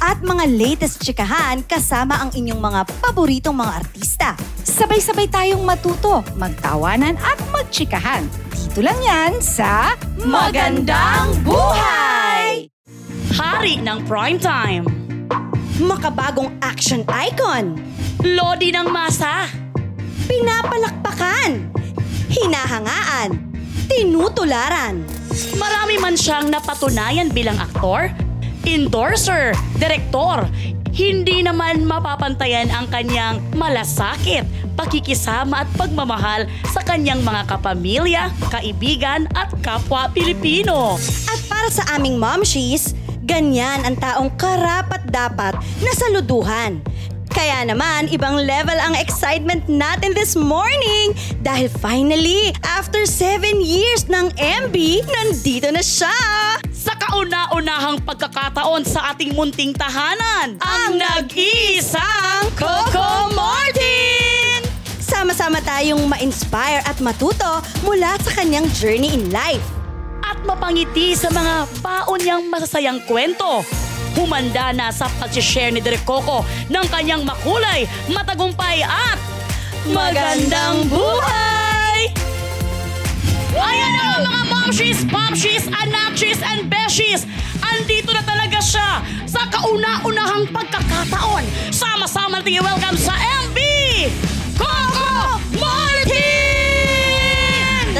[0.00, 4.28] At mga latest chikahan kasama ang inyong mga paboritong mga artista.
[4.64, 8.26] Sabay-sabay tayong matuto, magtawanan at magchikahan.
[8.50, 12.66] Dito lang yan sa Magandang Buhay!
[13.34, 14.86] Hari ng primetime.
[15.82, 17.74] Makabagong action icon,
[18.22, 19.50] Lodi ng masa.
[20.24, 21.68] pinapalakpakan,
[22.32, 23.36] hinahangaan,
[23.92, 25.04] tinutularan.
[25.60, 28.08] Marami man siyang napatunayan bilang aktor,
[28.66, 30.48] endorser, direktor.
[30.94, 34.46] Hindi naman mapapantayan ang kanyang malasakit,
[34.78, 40.94] pakikisama at pagmamahal sa kanyang mga kapamilya, kaibigan at kapwa Pilipino.
[41.26, 42.94] At para sa aming momshies,
[43.26, 46.78] ganyan ang taong karapat dapat na saluduhan.
[47.34, 51.10] Kaya naman, ibang level ang excitement natin this morning
[51.42, 56.14] dahil finally, after 7 years ng MB, nandito na siya!
[56.84, 64.60] Sa kauna-unahang pagkakataon sa ating munting tahanan, ang nag-iisang Coco Martin!
[65.00, 69.64] Sama-sama tayong ma-inspire at matuto mula sa kanyang journey in life.
[70.28, 73.64] At mapangiti sa mga baon niyang masasayang kwento.
[74.12, 79.16] Humanda na sa pag-share ni Direk Coco ng kanyang makulay, matagumpay at
[79.88, 82.12] magandang buhay!
[83.56, 87.28] Ayan na mga momshies, pomshies, anakshis, and beshies!
[87.60, 91.44] Andito na talaga siya sa kauna-unahang pagkakataon.
[91.68, 93.12] Sama-sama natin i-welcome sa
[93.44, 93.58] MB!
[94.56, 96.16] Coco Martin!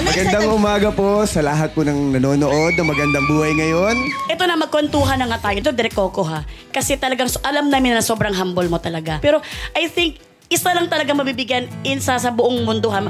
[0.09, 4.01] Magandang umaga po sa lahat po ng nanonood ng magandang buhay ngayon.
[4.33, 5.61] Ito na magkwentuhan na nga tayo.
[5.61, 6.48] Ito, Direk Coco ha.
[6.73, 9.20] Kasi talagang so, alam namin na sobrang humble mo talaga.
[9.20, 9.45] Pero
[9.77, 10.17] I think
[10.55, 13.03] isa lang talaga mabibigyan insa sa buong mundo ha.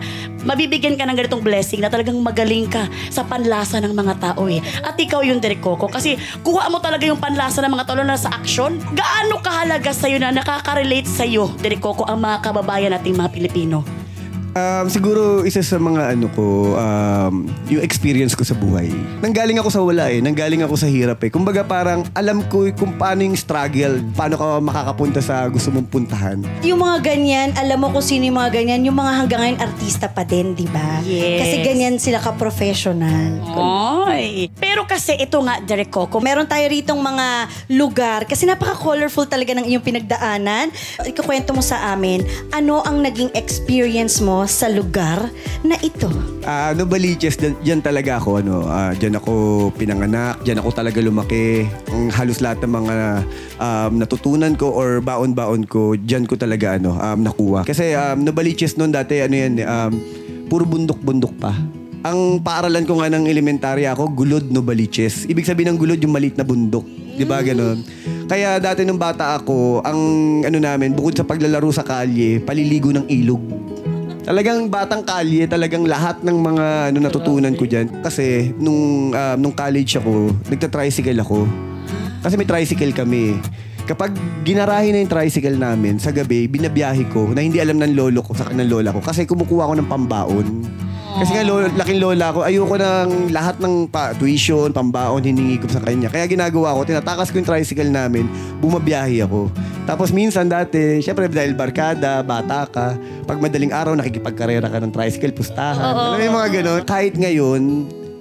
[0.49, 4.65] Mabibigyan ka ng ganitong blessing na talagang magaling ka sa panlasa ng mga tao eh.
[4.81, 8.16] At ikaw yung Direk Coco kasi kuha mo talaga yung panlasa ng mga tao na
[8.16, 8.81] sa action.
[8.97, 14.03] Gaano kahalaga sa'yo na nakaka-relate sa'yo, Direk Coco, ang mga kababayan nating mga Pilipino?
[14.54, 18.87] Um, siguro isa sa mga ano ko, um, yung experience ko sa buhay.
[19.19, 20.22] Nanggaling ako sa wala eh.
[20.22, 21.31] Nanggaling ako sa hirap eh.
[21.31, 26.38] Kumbaga parang alam ko kung paano yung struggle, paano ka makakapunta sa gusto mong puntahan.
[26.62, 30.06] Yung mga ganyan, alam mo kung sino yung mga ganyan, yung mga hanggang ngayon artista
[30.06, 31.03] pa din, di ba?
[31.03, 31.42] Yes.
[31.42, 33.42] Kasi ganyan sila ka-professional.
[34.06, 34.54] Oy.
[34.54, 37.26] Pero kasi ito nga, Direk Coco, Meron tayo ritong mga
[37.75, 40.71] lugar, kasi napaka-colorful talaga ng iyong pinagdaanan.
[41.03, 42.22] Ikakwento mo sa amin,
[42.54, 45.28] ano ang naging experience mo sa lugar
[45.65, 46.09] na ito?
[46.44, 49.32] Ah, ano Baliches, dyan, talaga ako ano, ah, dyan ako
[49.75, 51.65] pinanganak, dyan ako talaga lumaki.
[51.91, 52.97] Ang halos lahat ng mga
[53.59, 57.65] um, natutunan ko or baon-baon ko, dyan ko talaga ano, um, nakuha.
[57.65, 59.93] Kasi um, Novaliches noon dati ano yan, eh, um,
[60.47, 61.53] puro bundok-bundok pa.
[62.04, 65.25] Ang paaralan ko nga ng elementarya ako, Gulod Novaliches.
[65.25, 66.84] Ibig sabihin ng Gulod yung maliit na bundok.
[67.16, 67.81] Di ba ganon?
[68.28, 70.00] Kaya dati nung bata ako, ang
[70.44, 73.41] ano namin, bukod sa paglalaro sa kalye, paliligo ng ilog.
[74.24, 79.52] Talagang batang kalye, talagang lahat ng mga ano natutunan ko diyan kasi nung ah, nung
[79.52, 81.44] college ako, nagta-tricycle ako.
[82.24, 83.36] Kasi may tricycle kami.
[83.84, 84.16] Kapag
[84.48, 88.32] ginarahe na yung tricycle namin sa gabi, binabiyahe ko na hindi alam ng lolo ko
[88.32, 90.46] sa ng lola ko kasi kumukuha ako ng pambaon.
[91.14, 95.70] Kasi nga lolo, laking lola ko, ayoko ng lahat ng pa, tuition, pambaon, hiningi ko
[95.70, 96.10] sa kanya.
[96.10, 98.26] Kaya ginagawa ko, tinatakas ko yung tricycle namin,
[98.58, 99.47] bumabiyahe ako.
[99.86, 102.98] Tapos minsan dati, syempre dahil barkada, bata ka,
[103.30, 105.94] pag madaling araw nakikipagkarera ka ng tricycle, pustahan.
[105.94, 106.82] Alam mo yung mga ganun.
[106.82, 107.62] Kahit ngayon,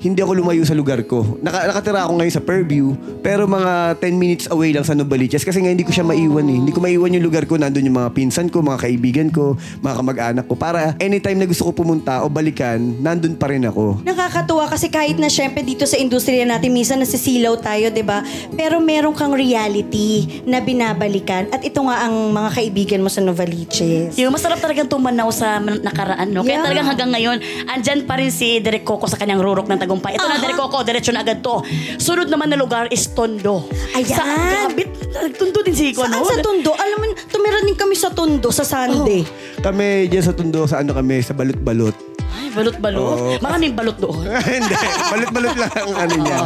[0.03, 1.39] hindi ako lumayo sa lugar ko.
[1.39, 2.91] Naka, nakatira ako ngayon sa Purview,
[3.23, 6.59] pero mga 10 minutes away lang sa Novaliches kasi nga hindi ko siya maiwan eh.
[6.59, 7.55] Hindi ko maiwan yung lugar ko.
[7.55, 10.53] Nandun yung mga pinsan ko, mga kaibigan ko, mga kamag-anak ko.
[10.53, 14.03] Para anytime na gusto ko pumunta o balikan, nandun pa rin ako.
[14.03, 18.27] Nakakatuwa kasi kahit na syempre dito sa industriya natin, minsan nasisilaw tayo, di ba?
[18.53, 24.17] Pero meron kang reality na binabalikan at ito nga ang mga kaibigan mo sa Novaliches.
[24.17, 26.41] Yung masarap talagang tumanaw sa nakaraan, no?
[26.41, 26.65] Kaya Yeah.
[26.65, 30.17] talagang hanggang ngayon, andyan pa rin si Derek Coco sa kanyang rurok ng tagumpay.
[30.17, 30.41] Ito na, Aha.
[30.41, 31.61] Derek Coco, diretso na agad to.
[32.01, 33.69] Sunod naman na lugar is Tondo.
[33.93, 34.09] Ayan.
[34.09, 34.89] Sa Gabit,
[35.37, 36.25] Tondo din si Iko, Saan no?
[36.25, 36.73] sa Tondo?
[36.73, 39.21] Alam mo, tumira din kami sa Tondo sa Sunday.
[39.61, 41.93] Kami dyan sa Tundo, sa ano kami, sa Balot-Balot.
[42.33, 42.97] Ay, balot-balot.
[42.97, 43.37] Oo.
[43.45, 44.25] Maraming balot doon.
[44.49, 44.73] Hindi,
[45.13, 46.39] balot-balot lang ang ano niya.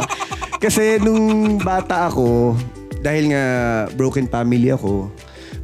[0.60, 2.52] Kasi nung bata ako,
[3.00, 3.44] dahil nga
[3.96, 5.08] broken family ako,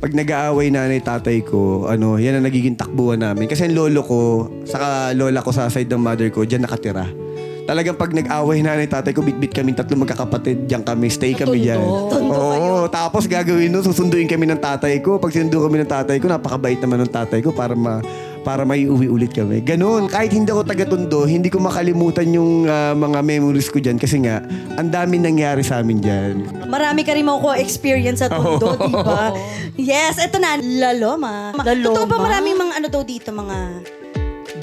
[0.01, 3.49] pag nag-aaway nanay tatay ko, ano, yan ang nagiging takbuhan namin.
[3.49, 4.19] Kasi ang lolo ko,
[4.65, 7.09] saka lola ko sa side ng mother ko, diyan nakatira.
[7.65, 11.81] Talagang pag nag-away nanay tatay ko, bit-bit kami tatlo magkakapatid, diyan kami, stay kami diyan.
[11.81, 15.17] Oo, tapos gagawin nun, susunduin kami ng tatay ko.
[15.17, 18.05] Pag sinundo kami ng tatay ko, napakabait naman ng tatay ko para ma
[18.45, 19.65] para may uwi ulit kami.
[19.65, 20.05] Ganun.
[20.13, 24.45] Kahit hindi ako taga-tondo, hindi ko makalimutan yung ah, mga memories ko dyan kasi nga,
[24.77, 26.35] ang dami nangyari sa amin dyan.
[26.69, 29.33] Marami ka rin makukuha experience sa Tondo, di ba?
[29.75, 31.57] Yes, eto na, Laloma.
[31.57, 31.97] Ma- Laloma.
[31.97, 33.57] Totoo ba maraming mga ano daw dito, mga...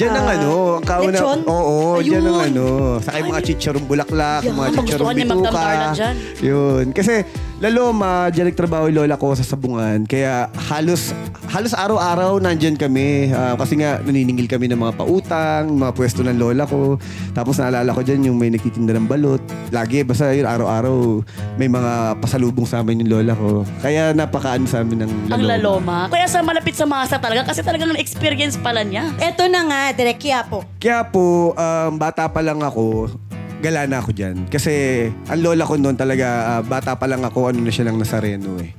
[0.01, 1.13] Diyan ang Ah, ano, ang kauna.
[1.13, 1.39] lechon?
[1.45, 2.49] Oo, diyan ang Ayun.
[2.49, 2.65] ano.
[2.97, 5.93] Saka yung mga chicharong bulaklak, yung mga Yan, chicharong gusto ko niya bituka.
[5.93, 6.15] dyan.
[6.41, 6.85] Yun.
[6.89, 7.13] Kasi
[7.61, 10.09] laloma, diyan nagtrabaho yung lola ko sa sabungan.
[10.09, 11.13] Kaya halos
[11.53, 13.29] halos araw-araw nandyan kami.
[13.29, 16.97] Ah, kasi nga naniningil kami ng mga pautang, mga pwesto ng lola ko.
[17.37, 19.39] Tapos naalala ko dyan yung may nagtitinda ng balot.
[19.69, 21.21] Lagi, basta yun araw-araw
[21.61, 23.61] may mga pasalubong sa amin yung lola ko.
[23.85, 25.11] Kaya napakaano sa amin ng.
[25.29, 26.09] Ang laloma.
[26.09, 29.05] Kaya sa malapit sa masa talaga kasi talagang experience pala niya.
[29.21, 30.65] Eto na nga, Direk Quiapo.
[30.81, 33.13] Kaya po, um, bata pa lang ako,
[33.61, 34.49] gala na ako dyan.
[34.49, 38.01] Kasi ang lola ko noon talaga, ah, bata pa lang ako, ano na siya lang
[38.01, 38.73] Nazareno eh.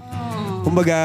[0.63, 0.97] Kumbaga,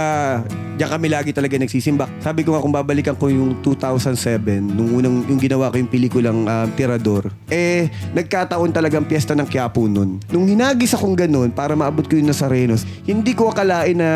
[0.78, 2.06] diyan kami lagi talaga nagsisimba.
[2.22, 6.46] Sabi ko nga kung babalikan ko yung 2007, nung unang yung ginawa ko yung pelikulang
[6.46, 10.22] ah, Tirador, eh, nagkataon talagang piyesta ng Quiapo noon.
[10.30, 14.10] Nung hinagis akong ganun para maabot ko yung Nazarenos, hindi ko akalain na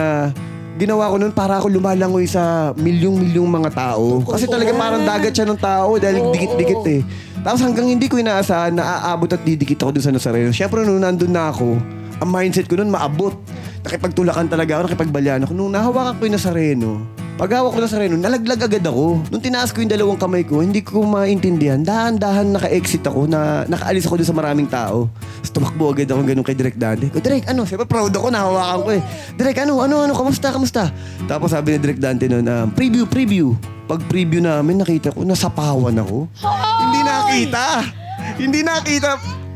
[0.81, 4.25] ginawa ko noon para ako lumalangoy sa milyong-milyong mga tao.
[4.25, 7.02] Kasi talaga parang dagat siya ng tao dahil dikit-dikit eh.
[7.42, 10.54] Tapos hanggang hindi ko inaasahan na aabot at didikit ako dun sa Nazareno.
[10.54, 11.74] Siyempre nung nandun na ako,
[12.22, 13.34] ang mindset ko noon maabot.
[13.82, 15.58] Nakipagtulakan talaga ako, nakipagbalyan ako.
[15.58, 16.90] Nung nahawakan ko yung Nazareno,
[17.42, 19.26] paghawak ko ng Nazareno, nalaglag agad ako.
[19.34, 21.82] Nung tinaas ko yung dalawang kamay ko, hindi ko maintindihan.
[21.82, 25.10] Dahan-dahan naka-exit ako, na nakaalis ako dun sa maraming tao.
[25.42, 27.10] Tapos tumakbo agad ako ganun kay Direk Dante.
[27.10, 27.66] Ko, Direk, ano?
[27.66, 29.02] Siyempre proud ako, nahawakan ko eh.
[29.34, 30.94] Direk, ano, ano, ano, kamusta, kamusta?
[31.26, 33.58] Tapos sabi ni Direk Dante noon, um, preview, preview.
[33.90, 36.30] Pag preview namin, nakita ko, nasapawan ako.
[37.31, 37.68] Nakita.
[38.36, 39.12] Hindi nakita.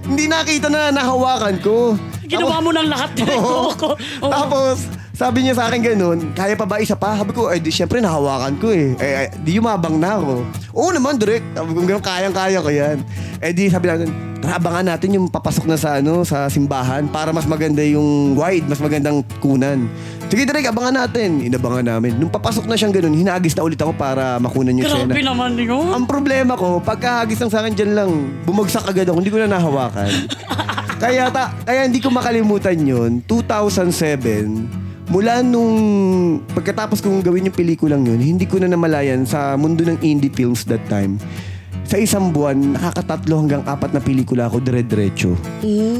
[0.07, 1.99] Hindi nakita na nahawakan ko.
[2.23, 3.67] Ginawa mo ng lahat Oo.
[3.81, 3.99] ko.
[4.23, 7.19] Tapos, sabi niya sa akin ganun, kaya pa ba isa pa?
[7.19, 8.95] Sabi ko, eh di syempre nahawakan ko eh.
[8.95, 10.33] Eh, eh, di yumabang na ako.
[10.71, 11.43] Oo naman, direct.
[11.51, 12.97] Sabi ko, ganun, kayang-kaya ko yan.
[13.43, 14.07] Eh di sabi natin,
[14.51, 18.77] abangan natin yung papasok na sa ano sa simbahan para mas maganda yung wide, mas
[18.77, 19.89] magandang kunan.
[20.25, 21.45] Sige, direct, abangan natin.
[21.45, 22.17] Inabangan namin.
[22.17, 25.31] Nung papasok na siyang ganun, hinagis na ulit ako para makunan yung Grabe tsena.
[25.31, 25.85] naman yun.
[25.93, 28.11] Ang problema ko, pagkahagis lang sa akin dyan lang,
[28.43, 30.11] bumagsak agad ako, hindi ko na nahawakan.
[31.03, 35.77] kaya, ta, kaya hindi ko makalimutan yun, 2007, mula nung
[36.51, 40.65] pagkatapos kong gawin yung pelikulang yun, hindi ko na namalayan sa mundo ng indie films
[40.65, 41.21] that time.
[41.85, 45.37] Sa isang buwan, nakakatatlo hanggang apat na pelikula ako dire-diretso.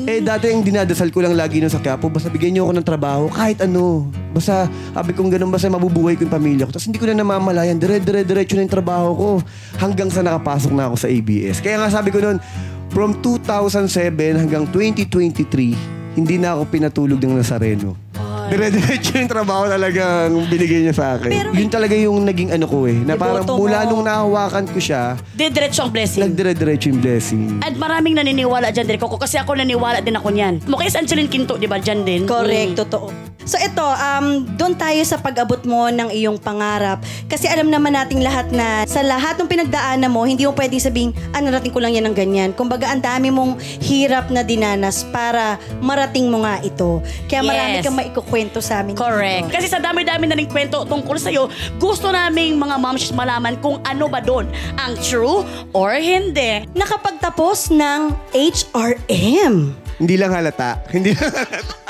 [0.10, 2.88] Eh, dati yung dinadasal ko lang lagi nun sa Quiapo, basta bigyan niyo ako ng
[2.90, 4.10] trabaho, kahit ano.
[4.34, 4.66] Basta,
[4.98, 6.74] sabi kong ganun, basta mabubuhay ko yung pamilya ko.
[6.74, 9.30] Tapos hindi ko na namamalayan, dire-dire-diretso na yung trabaho ko.
[9.78, 11.62] Hanggang sa nakapasok na ako sa ABS.
[11.62, 12.42] Kaya nga sabi ko nun,
[12.90, 18.05] from 2007 hanggang 2023, hindi na ako pinatulog ng Nazareno.
[18.47, 21.30] Dire-diretso yung trabaho talagang binigay niya sa akin.
[21.30, 22.95] Pero- Yun talaga yung naging ano ko eh.
[22.95, 23.89] Na parang mula mo.
[23.92, 26.21] nung nahawakan ko siya, Didiretso ang blessing.
[26.24, 27.42] nagdire-diretso yung blessing.
[27.59, 30.62] At maraming naniniwala dyan din ko kasi ako naniniwala din ako niyan.
[30.65, 32.24] Mukha si Angeline Quinto, di ba, dyan din?
[32.24, 32.80] Correct, Mm.
[32.80, 33.35] totoo.
[33.45, 36.97] So ito, um, doon tayo sa pag-abot mo ng iyong pangarap.
[37.25, 41.14] Kasi alam naman nating lahat na sa lahat ng pinagdaanan mo, hindi mo pwedeng sabing,
[41.30, 42.49] ah, narating ko lang yan ng ganyan.
[42.52, 46.99] Kumbaga, ang dami mong hirap na dinanas para marating mo nga ito.
[47.25, 47.83] Kaya marami Yes.
[47.85, 48.97] kang maikukwento sa amin.
[48.97, 49.45] Correct.
[49.45, 49.54] dito.
[49.54, 51.45] Kasi sa dami-dami na rin kwento tungkol sa'yo,
[51.78, 56.66] gusto naming mga moms malaman kung ano ba doon ang true or hindi.
[56.73, 59.69] Nakapagtapos ng HRM.
[59.95, 60.81] Hindi lang halata.
[60.90, 61.84] Hindi lang halata.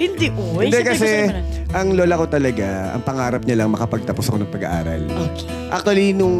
[0.00, 0.72] Hindi, uy.
[0.72, 1.76] Hindi Siyempre kasi, gusto naman.
[1.76, 2.66] ang lola ko talaga,
[2.96, 5.02] ang pangarap niya lang makapagtapos ako ng pag-aaral.
[5.04, 5.44] Okay.
[5.68, 6.36] Actually, nung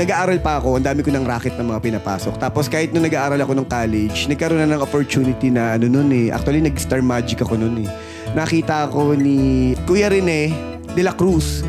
[0.00, 2.40] nag-aaral pa ako, ang dami ko ng racket na mga pinapasok.
[2.40, 6.32] Tapos kahit nung nag-aaral ako ng college, nagkaroon na ng opportunity na ano nun eh.
[6.32, 7.88] Actually, nag-star magic ako nun eh.
[8.32, 10.48] Nakita ako ni Kuya Rene
[10.96, 11.60] de la Cruz.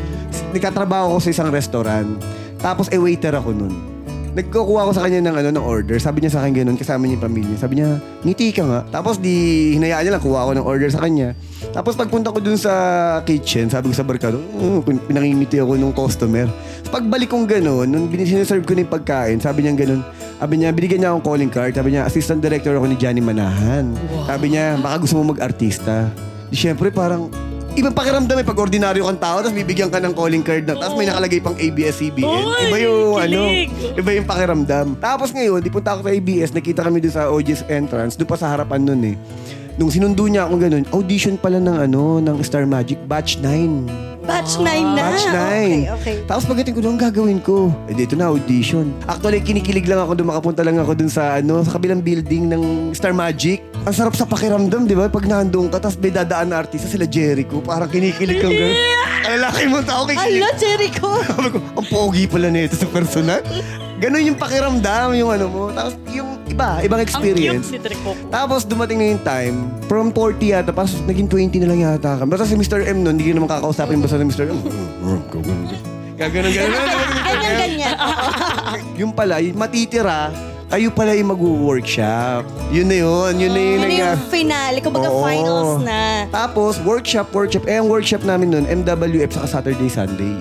[0.56, 2.16] Nagkatrabaho ako sa isang restaurant.
[2.64, 3.95] Tapos, eh, waiter ako nun.
[4.36, 5.96] Nagkukuha ako sa kanya ng ano ng order.
[5.96, 7.56] Sabi niya sa akin ganun, kasama niya yung pamilya.
[7.56, 8.80] Sabi niya, ngiti ka nga.
[8.92, 9.32] Tapos di
[9.80, 11.32] hinayaan niya lang, kuha ako ng order sa kanya.
[11.72, 12.72] Tapos pagpunta ko dun sa
[13.24, 16.44] kitchen, sabi ko sa barkado, uh, pinangingiti ako nung customer.
[16.92, 20.04] Pagbalik kong ganun, nung siniserve ko na yung pagkain, sabi niya ganun,
[20.36, 21.72] sabi niya, binigyan niya akong calling card.
[21.72, 23.96] Sabi niya, assistant director ako ni Johnny Manahan.
[24.28, 26.12] Sabi niya, baka gusto mo mag-artista.
[26.52, 27.32] Di syempre parang,
[27.76, 30.96] ibang pakiramdam eh pag ordinaryo kang tao tapos bibigyan ka ng calling card na tapos
[30.96, 32.24] may nakalagay pang ABS-CBN.
[32.42, 33.68] Uy, Iba yung ano, kilig.
[33.94, 34.86] iba yung pakiramdam.
[34.96, 38.36] Tapos ngayon, di punta ako sa ABS, nakita kami doon sa OG's entrance, doon pa
[38.36, 39.16] sa harapan nun eh.
[39.76, 44.15] Nung sinundo niya ako ganun, audition pala ng ano, ng Star Magic, batch 9.
[44.26, 44.66] Batch 9
[44.98, 45.02] na.
[45.06, 45.38] Batch 9.
[45.38, 46.16] Okay, okay.
[46.26, 47.70] Tapos pagdating ko doon, gagawin ko?
[47.86, 48.90] Eh, dito na, audition.
[49.06, 52.62] Actually, kinikilig lang ako doon, makapunta lang ako doon sa, ano, sa kabilang building ng
[52.90, 53.62] Star Magic.
[53.86, 55.06] Ang sarap sa pakiramdam, di ba?
[55.06, 57.62] Pag nandun ka, tapos may dadaan na artista, sila Jericho.
[57.62, 58.76] Parang kinikilig kang gano'n.
[59.26, 60.42] Ang lalaki mo tao, kikilig.
[60.42, 61.10] Ala, Jericho.
[61.26, 63.42] Sabi ko, ang pogi pala nito sa personal.
[63.96, 65.62] Ganon yung pakiramdam, yung ano mo.
[65.72, 67.72] Tapos yung iba, ibang Ang experience.
[67.72, 68.28] cute si Direk Coco.
[68.28, 69.56] Tapos dumating na yung time,
[69.88, 72.28] from 40 yata, tapos naging 20 na lang yata kami.
[72.28, 72.84] Basta si Mr.
[72.84, 74.52] M nun, hindi ko naman kakausapin basta ni Mr.
[74.52, 74.60] M.
[76.16, 76.84] Gaganon, gaganon.
[77.26, 77.94] Ganyan, ganyan.
[78.96, 80.32] yung pala, yung matitira,
[80.66, 82.42] kayo pala yung mag-workshop.
[82.72, 83.78] Yun na yun, yun na yun.
[83.78, 85.22] Yun na yung finale, kumbaga Oo.
[85.22, 86.24] finals na.
[86.28, 87.64] Tapos, workshop, workshop.
[87.64, 90.34] Eh, ang workshop namin nun, MWF saka Saturday, Sunday.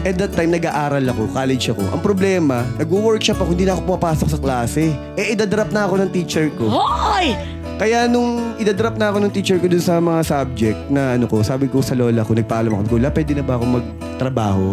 [0.00, 1.84] At that time, nag-aaral ako, college ako.
[1.92, 4.96] Ang problema, nag-workshop ako, hindi na ako pumapasok sa klase.
[5.12, 6.72] Eh, idadrop na ako ng teacher ko.
[6.72, 7.36] Hoy!
[7.76, 11.44] Kaya nung idadrop na ako ng teacher ko dun sa mga subject na ano ko,
[11.44, 14.66] sabi ko sa lola ko, nagpaalam ako, Lola, pwede na ba ako magtrabaho?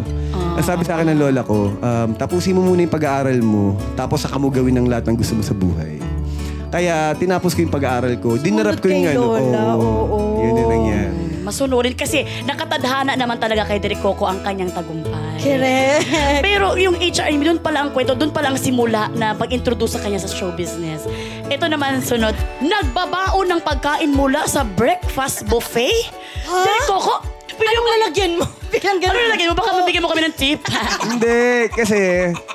[0.60, 4.24] Ang sabi sa akin ng lola ko, um, tapusin mo muna yung pag-aaral mo, tapos
[4.24, 6.00] saka mo gawin ang lahat ng gusto mo sa buhay.
[6.68, 8.36] Kaya tinapos ko yung pag-aaral ko.
[8.36, 9.24] Dinarap ko yung ano.
[9.40, 10.20] Lola, oo.
[10.20, 10.27] Nangyari.
[11.48, 15.40] Masunurin kasi nakatadhana naman talaga kay Direk Coco ang kanyang tagumpay.
[15.40, 16.44] Correct.
[16.44, 20.20] Pero yung HRM, doon pala ang kwento, doon pala ang simula na pag-introduce sa kanya
[20.20, 21.08] sa show business.
[21.48, 26.12] Ito naman sunod, nagbabaon ng pagkain mula sa breakfast buffet?
[26.52, 26.68] Ha?
[26.68, 27.38] Direk Coco,
[27.68, 28.46] Anong lalagyan mo?
[28.70, 29.24] Bilang ano ganun.
[29.28, 29.56] nilagay mo?
[29.58, 30.60] Baka mabigyan mo kami ng tip.
[31.10, 32.00] Hindi, kasi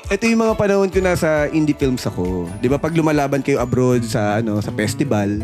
[0.09, 2.47] ito yung mga panahon ko nasa indie films ako.
[2.61, 5.43] 'Di ba pag lumalaban kayo abroad sa ano sa festival,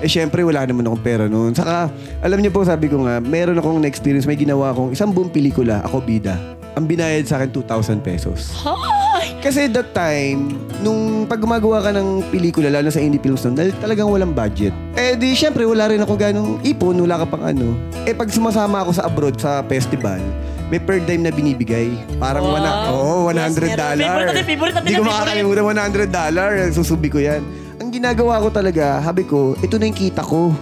[0.00, 1.52] eh syempre wala naman akong pera noon.
[1.52, 5.28] Saka alam niyo po sabi ko nga, meron akong na-experience, may ginawa akong isang buong
[5.28, 6.36] pelikula, ako bida.
[6.74, 8.54] Ang binayad sa akin 2,000 pesos.
[8.62, 9.36] Hoy!
[9.42, 13.74] Kasi that time, nung pag gumagawa ka ng pelikula, lalo sa indie films nun, dahil
[13.76, 14.72] talagang walang budget.
[14.94, 17.74] Eh di, syempre, wala rin ako ganong ipon, wala ka pang ano.
[18.06, 20.22] Eh pag sumasama ako sa abroad, sa festival,
[20.70, 21.90] may per dime na binibigay.
[22.16, 22.54] Parang Wow.
[22.54, 23.98] wana, oh, 100 dollar.
[23.98, 26.50] Favorite natin, favorite natin Hindi ko makakalimutan, 100 dollar.
[26.70, 27.42] Susubi ko yan.
[27.90, 30.54] Ang ginagawa ko talaga, habi ko, ito na yung kita ko.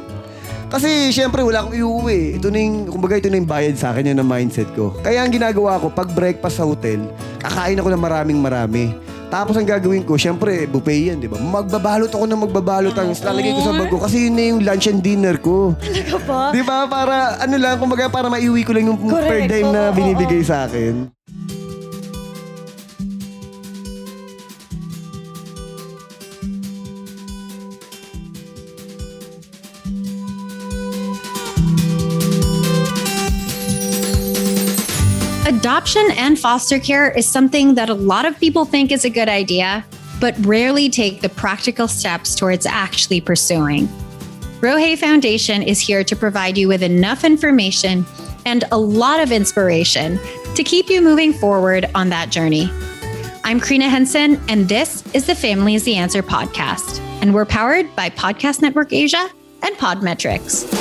[0.72, 2.40] Kasi syempre wala akong iuwi.
[2.40, 4.96] Ito na yung, kumbaga ito na yung bayad sa akin, yun ang mindset ko.
[5.04, 7.04] Kaya ang ginagawa ko, pag breakfast sa hotel,
[7.36, 8.96] kakain ako ng maraming marami.
[9.28, 11.36] Tapos ang gagawin ko, syempre, buffet yan, di ba?
[11.36, 14.88] Magbabalot ako ng magbabalot ang lalagay ko sa bag ko kasi yun na yung lunch
[14.88, 15.76] and dinner ko.
[15.84, 16.40] Talaga ba?
[16.48, 16.88] Di ba?
[16.88, 19.52] Para, ano lang, kumbaga para maiuwi ko lang yung per Correct.
[19.52, 21.17] dime na Oo, oo, binibigay sa akin.
[35.78, 39.28] Adoption and foster care is something that a lot of people think is a good
[39.28, 39.84] idea,
[40.20, 43.86] but rarely take the practical steps towards actually pursuing.
[44.58, 48.04] Rohe Foundation is here to provide you with enough information
[48.44, 50.18] and a lot of inspiration
[50.56, 52.68] to keep you moving forward on that journey.
[53.44, 56.98] I'm Krina Henson, and this is the Family is the Answer podcast.
[57.22, 59.30] And we're powered by Podcast Network Asia
[59.62, 60.77] and Podmetrics.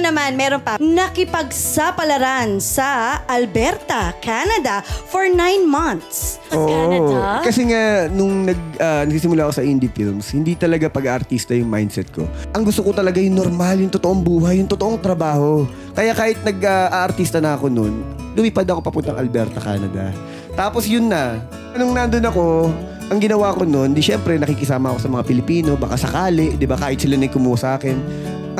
[0.00, 0.80] Naman, meron pa.
[0.80, 6.40] Nakipagsapalaran sa Alberta, Canada for nine months.
[6.48, 7.44] Canada?
[7.44, 12.08] Kasi nga, nung nag, ah, nagsisimula ako sa indie films, hindi talaga pag-artista yung mindset
[12.10, 12.24] ko.
[12.56, 15.68] Ang gusto ko talaga yung normal, yung totoong buhay, yung totoong trabaho.
[15.92, 18.00] Kaya kahit nag-aartista na ako noon,
[18.32, 20.16] lumipad ako papuntang Alberta, Canada.
[20.56, 21.36] Tapos yun na,
[21.76, 22.72] nung nandun ako,
[23.10, 26.78] ang ginawa ko noon, di syempre nakikisama ako sa mga Pilipino, baka sakali, di ba
[26.78, 27.96] kahit sila na yung kumuha sa akin.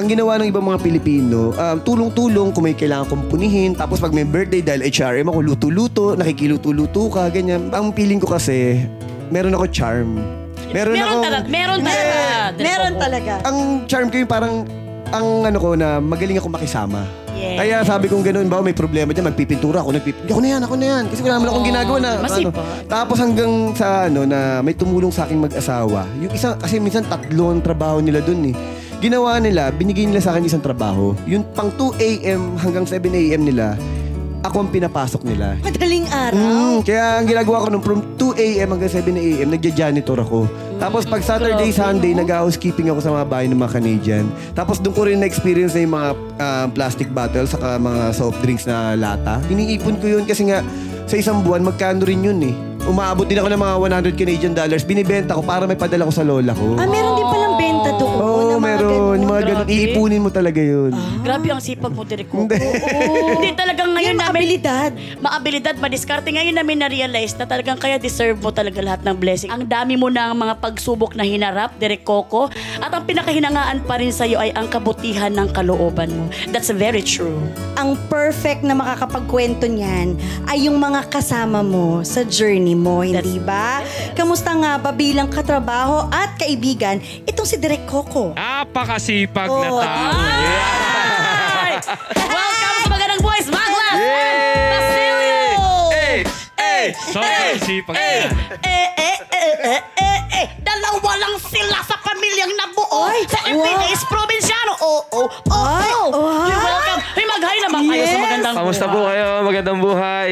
[0.01, 3.77] Ang ginawa ng ibang mga Pilipino, um, tulong-tulong kung may kailangan kong punihin.
[3.77, 7.69] Tapos pag may birthday dahil HRM ako, luto-luto, nakikiluto-luto ka, ganyan.
[7.69, 8.81] Ang feeling ko kasi,
[9.29, 10.17] meron ako charm.
[10.73, 12.17] Meron, Meron akong- talaga, meron talaga.
[12.57, 13.03] Meron Coco.
[13.05, 13.33] talaga.
[13.45, 14.55] Ang charm ko yung parang,
[15.13, 17.05] ang ano ko na magaling ako makisama.
[17.37, 17.61] Yes.
[17.61, 20.33] Kaya sabi kong ganoon, ba may problema dyan, magpipintura ako, nagpipintura.
[20.33, 21.05] Ako na yan, ako na yan.
[21.13, 22.11] Kasi wala naman akong ginagawa na.
[22.11, 22.25] Ano.
[22.25, 22.65] masipag.
[22.89, 26.09] Tapos hanggang sa ano, na may tumulong sa aking mag-asawa.
[26.25, 28.80] Yung isa, kasi minsan tatlo ang trabaho nila dun eh.
[29.01, 31.17] Ginawa nila, binigay nila sa akin isang trabaho.
[31.25, 32.53] Yung pang 2 a.m.
[32.61, 33.49] hanggang 7 a.m.
[33.49, 33.73] nila,
[34.45, 35.57] ako ang pinapasok nila.
[35.65, 36.37] Madaling araw.
[36.37, 38.69] Mm, kaya ang ginagawa ko nung from 2 a.m.
[38.77, 39.49] hanggang 7 a.m.
[39.57, 40.45] nagja-janitor ako.
[40.77, 44.25] Tapos pag Saturday, Sunday, nag-housekeeping ako sa mga bahay ng mga Canadian.
[44.53, 48.69] Tapos doon ko rin na-experience na yung mga ah, plastic bottles saka mga soft drinks
[48.69, 49.41] na lata.
[49.49, 50.61] Iniipon ko yun kasi nga
[51.09, 52.55] sa isang buwan, magkano rin yun eh.
[52.87, 53.75] Umaabot din ako ng mga
[54.15, 54.89] 100 Canadian dollars.
[54.89, 56.81] Binibenta ko para may padala ko sa lola ko.
[56.81, 58.17] Ah, meron din palang benta doon.
[58.17, 58.91] Oo, Oo, mga meron.
[58.91, 59.17] ganun.
[59.17, 59.57] Yung mga ganun.
[59.61, 59.73] Grabe.
[59.73, 60.91] Iipunin mo talaga yun.
[61.21, 62.45] Grabe ang sipag mo, Direk Coco.
[62.45, 62.57] Hindi.
[63.37, 64.41] Hindi talagang ngayon Yung namin...
[64.41, 64.91] abilidad.
[65.19, 66.29] Maabilidad, madiskarte.
[66.29, 69.51] Ngayon namin na-realize na talagang kaya deserve mo talaga lahat ng blessing.
[69.51, 72.49] Ang dami mo ng mga pagsubok na hinarap, Direk Coco.
[72.79, 76.25] At ang pinakahinangaan pa rin sa'yo ay ang kabutihan ng kalooban mo.
[76.49, 77.39] That's very true.
[77.77, 80.17] Ang perfect na makakapagkwento niyan
[80.47, 83.81] ay yung mga kasama mo sa journey mo, hindi ba?
[84.13, 88.33] Kamusta nga ba bilang katrabaho at kaibigan itong si Direk Coco?
[88.41, 89.81] Napakasipag na Oo.
[89.85, 90.17] tao.
[90.17, 91.77] Ay!
[92.17, 94.65] Welcome sa Magandang Boys, Maglas and Yay!
[94.73, 95.45] Basilio!
[95.93, 96.19] Eh,
[96.57, 98.25] eh, sobrang sipag Eh,
[98.65, 104.09] eh, eh, eh, eh, eh, eh, dalawa lang sila sa pamilyang nabuo Ay, sa MPS
[104.09, 104.73] Provinciano.
[104.81, 106.09] Oh, oh, oh, Ay, oh.
[106.09, 106.49] wow.
[106.49, 107.01] You're welcome.
[107.13, 108.25] Hey, mag-hi naman kayo sa Yes.
[108.25, 109.13] magandang Kamusta po buhay.
[109.13, 109.29] kayo?
[109.45, 110.31] Magandang buhay.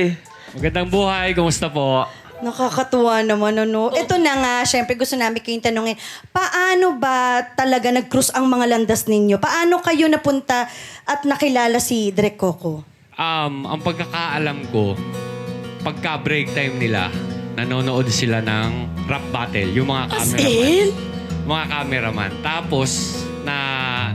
[0.48, 2.08] Magandang buhay, kumusta po?
[2.38, 3.90] Nakakatuwa naman, ano?
[3.90, 5.98] Ito na nga, syempre gusto namin kayong tanungin,
[6.30, 9.42] paano ba talaga nag-cruise ang mga landas ninyo?
[9.42, 10.70] Paano kayo napunta
[11.02, 12.86] at nakilala si Direk Coco?
[13.18, 14.94] Um, ang pagkakaalam ko,
[15.82, 17.10] pagka break time nila,
[17.58, 20.46] nanonood sila ng rap battle, yung mga As cameraman.
[20.46, 20.88] in?
[21.42, 22.30] Mga cameraman.
[22.38, 22.90] Tapos,
[23.42, 23.56] na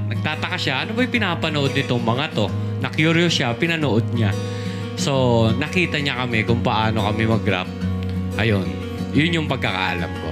[0.07, 2.47] nagtataka siya, ano ba yung pinapanood nitong mga to?
[2.79, 4.31] Na-curious siya, pinanood niya.
[4.95, 7.67] So, nakita niya kami kung paano kami mag-rap.
[8.37, 8.65] Ayun.
[9.13, 10.29] Yun yung pagkakaalam ko.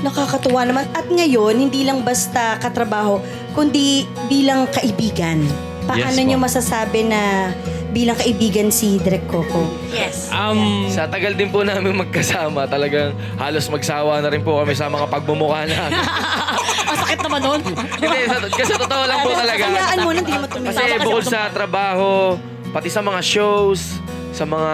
[0.00, 0.84] Nakakatuwa naman.
[0.96, 3.20] At ngayon, hindi lang basta katrabaho,
[3.52, 5.42] kundi bilang kaibigan.
[5.84, 7.50] Paano Yes, nyo masasabi na
[7.90, 9.66] bilang kaibigan si Direk Coco?
[9.90, 10.30] Yes.
[10.30, 14.86] Um, Sa tagal din po namin magkasama, talagang halos magsawa na rin po kami sa
[14.86, 16.00] mga pagmumukha namin.
[16.90, 17.60] Ang sakit naman nun.
[17.66, 19.62] Hindi, sa, kasi totoo lang po talaga.
[19.66, 20.70] Hayaan mo na, hindi mo tumingin.
[20.70, 22.38] Kasi bukod sa trabaho,
[22.70, 23.98] pati sa mga shows,
[24.30, 24.72] sa mga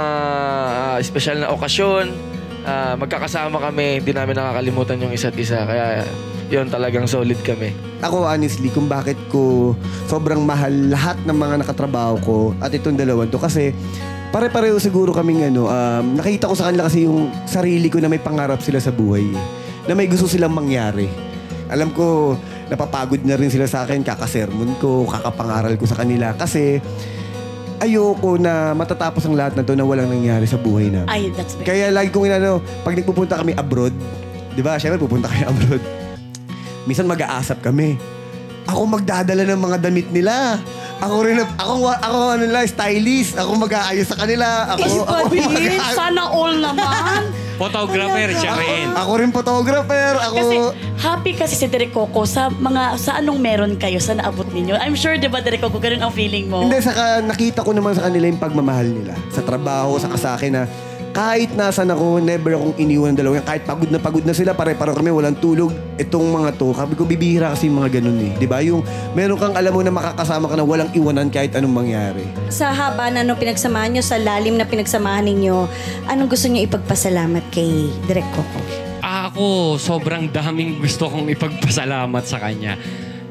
[0.93, 2.36] ah, espesyal na okasyon,
[2.67, 5.63] ah, magkakasama kami, hindi namin nakakalimutan yung isa't isa.
[5.63, 6.03] Kaya
[6.51, 7.75] yun talagang solid kami.
[8.03, 9.75] Ako honestly, kung bakit ko
[10.07, 13.73] sobrang mahal lahat ng mga nakatrabaho ko at itong dalawan to kasi
[14.31, 18.21] pare-pareho siguro kaming ano, um, nakita ko sa kanila kasi yung sarili ko na may
[18.21, 19.25] pangarap sila sa buhay.
[19.25, 19.45] eh.
[19.87, 21.09] Na may gusto silang mangyari.
[21.67, 22.39] Alam ko,
[22.71, 26.35] napapagod na rin sila sa akin, kakasermon ko, kakapangaral ko sa kanila.
[26.35, 26.79] Kasi
[27.79, 31.05] ayoko na matatapos ang lahat na to na walang nangyari sa buhay na.
[31.07, 31.67] Ay, that's very...
[31.67, 33.93] Kaya lagi kong inano, pag nagpupunta kami abroad,
[34.53, 35.83] di ba, syempre pupunta kami abroad,
[36.85, 37.97] minsan mag-aasap kami.
[38.67, 40.59] Ako magdadala ng mga damit nila.
[40.99, 43.39] Ako rin, ako, ako ano lang, stylist.
[43.39, 44.75] Ako mag-aayos sa kanila.
[44.75, 47.46] Ako, ako, Din, mag- sana all naman.
[47.57, 48.89] Photographer siya rin.
[48.93, 50.13] ako rin photographer.
[50.21, 50.57] Ako, Kasi
[51.01, 54.77] happy kasi si Derek Coco sa mga sa anong meron kayo sa naabot ninyo.
[54.77, 56.65] I'm sure 'di ba Derek Coco ganun ang feeling mo.
[56.65, 59.13] Hindi, saka nakita ko naman sa kanila yung pagmamahal nila.
[59.33, 60.63] Sa trabaho, sa sa akin na
[61.17, 63.41] kahit nasan ako, never akong iniwan ng dalawa.
[63.41, 65.73] Kahit pagod na pagod na sila, pare-paro kami, walang tulog.
[65.97, 68.33] Itong mga to, sabi ko, bibihira kasi yung mga ganun eh.
[68.37, 68.61] Di ba?
[68.61, 68.85] Yung
[69.17, 72.21] meron kang alam mo na makakasama ka na walang iwanan kahit anong mangyari.
[72.53, 75.57] Sa haba na nung pinagsamahan nyo, sa lalim na pinagsamahan ninyo,
[76.13, 78.61] anong gusto nyo ipagpasalamat kay Direk Coco?
[79.01, 82.77] Ako, sobrang daming gusto kong ipagpasalamat sa kanya.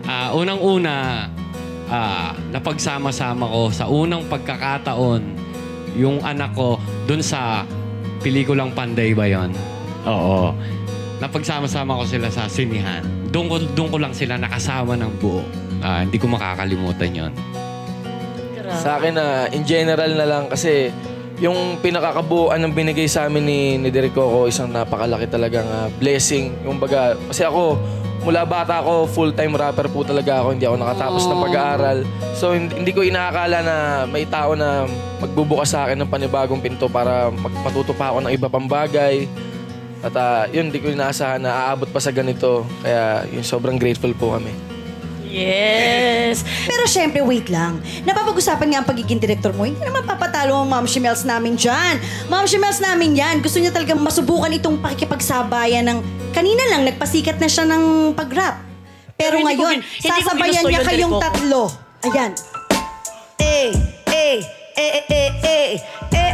[0.09, 1.29] Ah, unang-una,
[1.85, 5.45] ah, napagsama-sama ko sa unang pagkakataon
[5.95, 7.63] yung anak ko dun sa
[8.21, 9.53] pelikulang Panday ba yun?
[10.05, 10.53] Oo.
[11.21, 13.05] Napagsama-sama ko sila sa sinihan.
[13.29, 15.45] Doon ko, doon ko lang sila nakasama ng buo.
[15.85, 17.33] Ah, hindi ko makakalimutan yon.
[18.65, 20.89] Sa akin na in general na lang kasi
[21.37, 26.51] yung pinakakabuuan ng binigay sa amin ni, ni Derek Coco, isang napakalaki talagang ah, blessing.
[26.65, 27.77] Yung baga, kasi ako,
[28.25, 30.57] mula bata ako, full-time rapper po talaga ako.
[30.57, 31.97] Hindi ako nakatapos ng pag-aaral.
[32.33, 33.75] So, hindi, hindi ko inaakala na
[34.09, 34.89] may tao na
[35.21, 39.29] magbubukas sa akin ng panibagong pinto para mag- matuto pa ako ng iba pang bagay.
[40.01, 42.65] At ah, yun, hindi ko inaasahan na aabot pa sa ganito.
[42.81, 44.53] Kaya yun, sobrang grateful po kami.
[45.35, 46.47] Yes.
[46.63, 47.83] Pero syempre, wait lang.
[48.07, 49.67] Napapag-usapan nga ang pagiging director mo.
[49.67, 51.99] Hindi naman papatalo ang Ma'am Shimels namin dyan.
[52.31, 53.43] Ma'am Shimels namin yan.
[53.43, 55.99] Gusto niya talagang masubukan itong pakikipagsabayan ng...
[56.35, 58.59] Kanina lang, nagpasikat na siya ng pag-rap.
[59.15, 61.71] Pero, Pero ngayon, ko sasabayan niya kayong tatlo.
[62.03, 62.31] Ayan.
[63.39, 63.71] Eh,
[64.11, 64.43] eh,
[64.75, 65.71] eh, eh, eh, eh,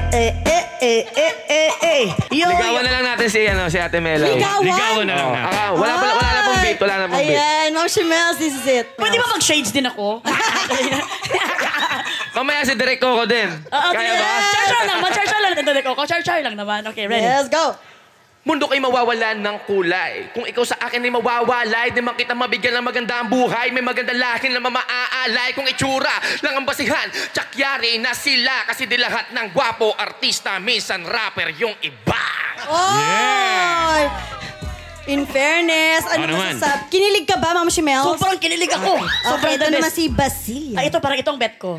[0.10, 2.04] eh, eh, eh, eh, eh, eh, eh.
[2.34, 4.26] Yo, Ligawan na lang natin si, ano, si Ate Mela.
[4.26, 4.66] Ligawan?
[4.66, 5.42] Ligawan na lang na.
[5.46, 6.78] Ah, wala, wala, wala na pong beat.
[6.82, 7.38] Wala na pong beat.
[7.38, 8.86] Ayan, Ma'am Shimels, this is it.
[8.98, 10.26] Pwede ba mag-shades din ako?
[12.34, 13.54] Mamaya si Direk Coco din.
[13.54, 14.30] Oo, Kaya ba?
[14.50, 16.02] Char-char lang, char-char lang natin Derek Coco.
[16.10, 16.82] Char-char lang naman.
[16.90, 17.22] Okay, ready?
[17.22, 17.78] Let's go.
[18.42, 20.34] Mundo ko'y mawawalan ng kulay.
[20.34, 23.70] Kung ikaw sa akin ay mawawalay, di man kita mabigyan ng maganda ang buhay.
[23.70, 25.54] May maganda lahi na mamaalay.
[25.54, 26.10] Kung itsura
[26.42, 28.66] lang ang basihan, tsakyari na sila.
[28.66, 32.26] Kasi di lahat ng gwapo, artista, minsan rapper yung iba.
[32.66, 34.02] Oy!
[35.08, 36.58] In fairness, ano Ano naman?
[36.58, 36.90] masasab?
[36.90, 38.02] Kinilig ka ba, Ma'am Shimel?
[38.08, 39.02] Sobrang kinilig ako.
[39.02, 39.98] Sobrang Okay, ito the naman best.
[39.98, 40.74] si Basil.
[40.74, 41.78] Ay, ito parang itong bet ko.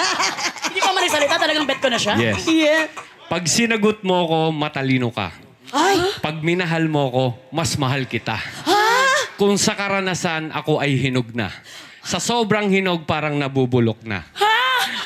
[0.66, 2.14] Hindi pa man nagsalita, talagang bet ko na siya.
[2.14, 2.46] Yes.
[2.46, 2.86] Yeah.
[3.26, 5.49] Pag sinagot mo ko, matalino ka.
[5.70, 8.34] Ay, Pag minahal mo ko, mas mahal kita.
[9.38, 11.48] Kung sa karanasan, ako ay hinog na.
[12.02, 14.26] Sa sobrang hinog, parang nabubulok na.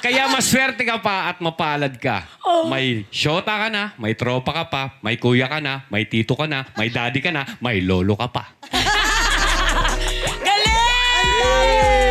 [0.00, 2.28] Kaya maswerte ka pa at mapalad ka.
[2.68, 6.44] May syota ka na, may tropa ka pa, may kuya ka na, may tito ka
[6.44, 8.52] na, may daddy ka na, may lolo ka pa.
[10.44, 11.40] Galing!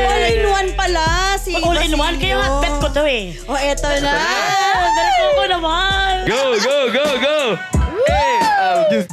[0.10, 1.06] all in one pala
[1.38, 3.34] si All in one, kaya nga bet ko to eh.
[3.46, 4.14] O, eto na.
[4.14, 6.14] Ah, Direko ko naman.
[6.26, 7.38] Go, go, go, go!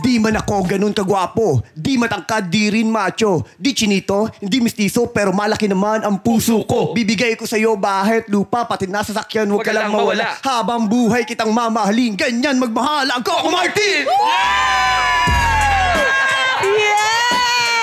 [0.05, 1.65] Di man ako ganun kagwapo.
[1.73, 3.47] Di matangkad, di rin macho.
[3.57, 6.93] Di chinito, hindi mistiso, pero malaki naman ang puso ko.
[6.93, 10.37] Bibigay ko sa'yo bahay at lupa, pati nasa sakyan, huwag ka lang mawala.
[10.45, 14.05] Habang buhay kitang mamahalin, ganyan magmahal ang Coco Martin!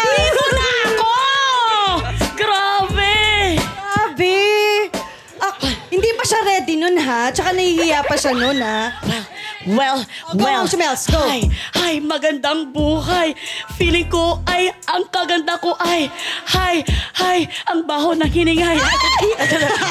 [0.07, 1.13] Dito na ako!
[2.37, 3.15] Grabe!
[3.57, 4.37] Grabe.
[5.41, 5.53] Ah,
[5.89, 7.31] hindi pa siya ready nun ha.
[7.33, 8.93] Tsaka nahihiya pa siya nun ha.
[9.67, 9.99] Well,
[10.31, 10.63] Go, well.
[10.63, 11.19] Ma'am Shemels, go.
[11.19, 11.43] Ay,
[11.75, 13.35] ay, magandang buhay.
[13.75, 16.07] Feeling ko ay, ang kaganda ko ay,
[16.55, 16.87] ay,
[17.19, 18.79] ay, ang baho ng hiningay.
[18.79, 19.31] Okay,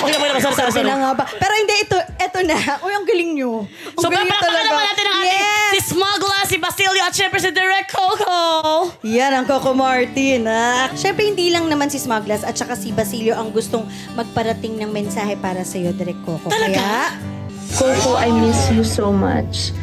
[0.08, 0.88] okay, sorry, sorry, sorry.
[0.88, 1.24] nga ba.
[1.28, 2.56] Pero hindi, ito, ito na.
[2.80, 3.68] Uy, ang galing nyo.
[3.68, 5.70] Ang So, galing papalakpakan naman natin ang ating Yes!
[5.76, 8.40] si Smugla, si Basilio, at syempre si Direk Coco.
[9.04, 10.88] Yan ang Coco Martin, ha?
[10.94, 13.84] Siyempre, hindi lang naman si Smuglas at saka si Basilio ang gustong
[14.14, 16.48] magparating ng mensahe para sa iyo, Direk Coco.
[16.48, 16.80] Talaga?
[16.80, 17.35] Kaya,
[17.76, 19.76] Coco, I miss you so much.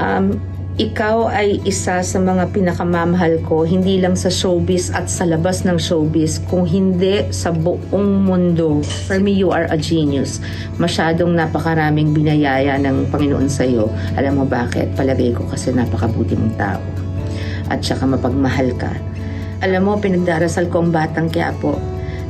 [0.00, 0.40] Um,
[0.80, 5.76] ikaw ay isa sa mga pinakamamahal ko, hindi lang sa showbiz at sa labas ng
[5.76, 8.80] showbiz, kung hindi sa buong mundo.
[9.04, 10.40] For me, you are a genius.
[10.80, 13.92] Masyadong napakaraming binayaya ng Panginoon sa iyo.
[14.16, 14.96] Alam mo bakit?
[14.96, 16.80] Palagay ko kasi napakabuti mong tao.
[17.68, 18.96] At saka mapagmahal ka.
[19.60, 21.76] Alam mo, pinagdarasal ko ang batang Quiapo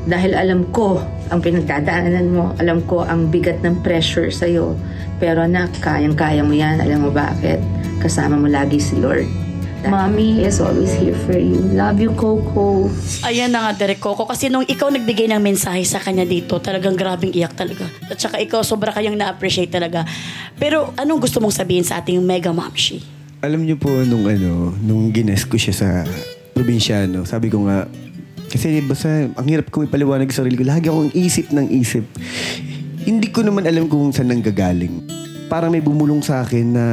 [0.04, 1.00] dahil alam ko
[1.32, 2.52] ang pinagdadaanan mo.
[2.60, 4.76] Alam ko ang bigat ng pressure sa'yo.
[5.24, 6.84] Pero anak, kayang-kaya mo yan.
[6.84, 7.56] Alam mo bakit?
[7.96, 9.24] Kasama mo lagi si Lord.
[9.88, 11.56] Mommy is always here for you.
[11.72, 12.92] Love you, Coco.
[13.24, 14.28] Ayan na nga, Direk Coco.
[14.28, 17.88] Kasi nung ikaw nagbigay ng mensahe sa kanya dito, talagang grabing iyak talaga.
[18.04, 20.04] At saka ikaw, sobra kayang na-appreciate talaga.
[20.60, 23.00] Pero anong gusto mong sabihin sa ating mega momshi?
[23.40, 25.88] Alam niyo po, nung ano, nung gines ko siya sa
[26.52, 27.88] probinsyano, sabi ko nga,
[28.52, 30.68] kasi basta, ang hirap ko ipaliwanag sa sarili ko.
[30.68, 32.04] Lagi akong isip ng isip.
[33.04, 35.04] Hindi ko naman alam kung saan nanggagaling.
[35.52, 36.86] Parang may bumulong sa akin na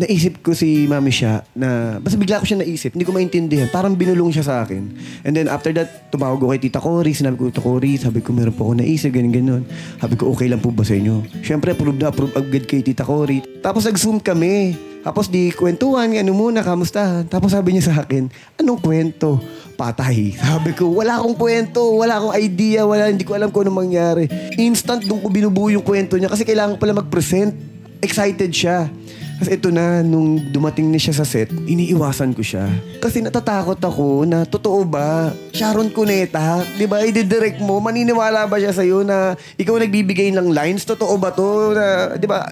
[0.00, 2.96] naisip ko si mami siya na basta bigla ko siya naisip.
[2.96, 3.68] Hindi ko maintindihan.
[3.68, 4.96] Parang binulong siya sa akin.
[5.20, 7.12] And then after that, tumawag ko kay Tita Cory.
[7.12, 9.62] Sinabi ko, Tita Cory, sabi ko meron po ako naisip, ganyan, ganyan.
[10.00, 11.28] Sabi ko, okay lang po ba sa inyo?
[11.44, 13.44] Siyempre, approve na approve agad kay Tita Cory.
[13.60, 14.80] Tapos nag-zoom kami.
[15.04, 17.28] Tapos di kwentuhan, ano muna, kamustahan.
[17.28, 19.36] Tapos sabi niya sa akin, anong kwento?
[19.74, 20.32] Patay.
[20.40, 24.24] Sabi ko, wala akong kwento, wala akong idea, wala, hindi ko alam kung anong mangyari.
[24.56, 27.52] Instant doon ko binubuo yung kwento niya kasi kailangan ko pala mag-present.
[28.00, 28.86] Excited siya.
[29.34, 32.70] Kasi ito na, nung dumating na siya sa set, iniiwasan ko siya.
[33.02, 35.34] Kasi natatakot ako na totoo ba?
[35.50, 37.02] Sharon Cuneta, di ba?
[37.02, 40.86] I-direct mo, maniniwala ba siya sa'yo na ikaw nagbibigay ng lines?
[40.86, 41.74] Totoo ba to?
[41.74, 42.46] Na, di ba?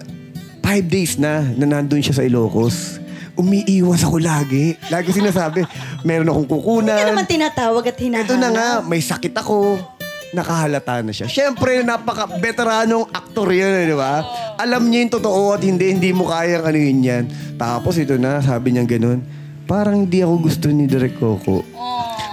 [0.59, 3.02] Five days na na nandun siya sa Ilocos.
[3.33, 4.77] Umiiwas ako lagi.
[4.93, 5.65] Lagi sinasabi,
[6.05, 6.93] meron akong kukunan.
[6.93, 8.29] hindi naman tinatawag at hinahanap.
[8.29, 9.81] Ito na nga, may sakit ako.
[10.33, 11.29] Nakahalata na siya.
[11.29, 14.25] Siyempre, napaka-veteranong aktor yun, eh, di ba?
[14.57, 17.23] Alam niya yung totoo at hindi, hindi mo kayang ano yun yan.
[17.57, 19.21] Tapos ito na, sabi niya ganun,
[19.69, 21.61] parang hindi ako gusto ni Direk Coco.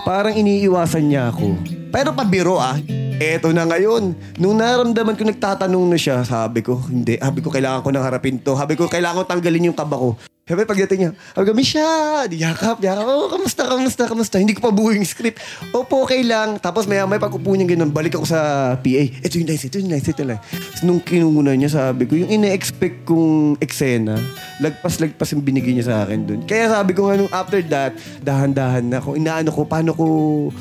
[0.04, 1.60] Parang iniiwasan niya ako.
[1.92, 2.76] Pero pabiro ah.
[3.20, 4.16] Eto na ngayon.
[4.40, 7.20] Nung naramdaman ko nagtatanong na siya, sabi ko, hindi.
[7.20, 8.56] Sabi ko, kailangan ko nang harapin to.
[8.56, 10.16] Sabi ko, kailangan ko tanggalin yung kaba ko.
[10.50, 11.86] Sabi pagdating niya, sabi ko, Misha,
[12.26, 13.06] yakap, yakap.
[13.06, 14.36] Oh, kamusta, kamusta, kamusta.
[14.42, 15.38] Hindi ko pa buo yung script.
[15.70, 16.58] Opo, okay lang.
[16.58, 19.02] Tapos maya may pag-upo niya ganun, balik ako sa PA.
[19.22, 20.42] Ito yung nice, ito yung nice, ito yung nice.
[20.42, 24.18] Tapos nung kinuna niya, sabi ko, yung ina-expect kong eksena,
[24.58, 26.40] lagpas-lagpas yung binigay niya sa akin dun.
[26.42, 30.04] Kaya sabi ko nga nung after that, dahan-dahan na kung inaano ko, paano ko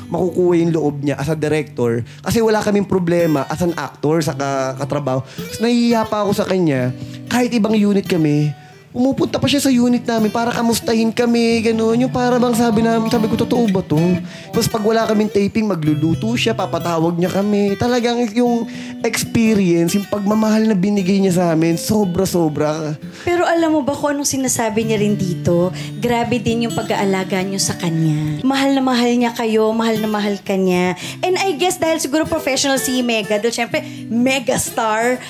[0.06, 2.06] makukuha yung loob niya as a director.
[2.22, 5.18] Kasi wala kaming problema as an actor sa ka- katrabaho.
[5.26, 6.94] Tapos nahihiya pa ako sa kanya,
[7.26, 8.54] kahit ibang unit kami,
[8.90, 11.94] Pumupunta pa siya sa unit namin para kamustahin kami, gano'n.
[12.02, 14.18] Yung para bang sabi namin, sabi ko, totoo ba to?
[14.50, 17.78] Tapos pag wala kaming taping, magluluto siya, papatawag niya kami.
[17.78, 18.66] Talagang yung
[19.06, 22.98] experience, yung pagmamahal na binigay niya sa amin, sobra-sobra.
[23.22, 25.70] Pero alam mo ba kung anong sinasabi niya rin dito?
[26.02, 28.42] Grabe din yung pag-aalaga niyo sa kanya.
[28.42, 30.98] Mahal na mahal niya kayo, mahal na mahal ka niya.
[31.22, 35.22] And I guess dahil siguro professional si Mega, dahil syempre, mega star,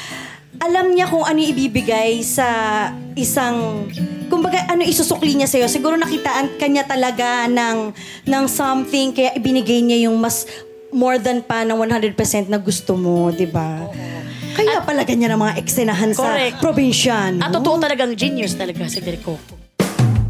[0.61, 2.46] alam niya kung ano ibibigay sa
[3.16, 3.88] isang
[4.29, 5.66] kumbaga ano isusukli niya sa'yo.
[5.66, 7.90] Siguro nakitaan kanya talaga ng,
[8.29, 10.44] ng something kaya ibinigay niya yung mas
[10.92, 12.14] more than pa ng 100%
[12.53, 13.88] na gusto mo, di ba?
[14.55, 16.57] Kaya pala ganyan ang mga eksenahan sa Correct.
[16.61, 17.40] probinsya, no?
[17.40, 19.57] At totoo talagang genius talaga si Coco.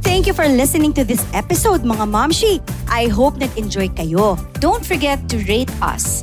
[0.00, 2.60] Thank you for listening to this episode, mga Momshi.
[2.92, 4.36] I hope nag-enjoy kayo.
[4.60, 6.22] Don't forget to rate us.